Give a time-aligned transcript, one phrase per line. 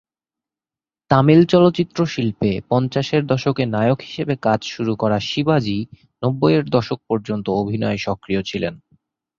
[1.11, 5.77] তামিল চলচ্চিত্র শিল্পে পঞ্চাশের দশকে নায়ক হিসেবে কাজ শুরু করা শিবাজি
[6.23, 8.73] নব্বইয়ের দশক পর্যন্ত অভিনয়ে সক্রিয় ছিলেন।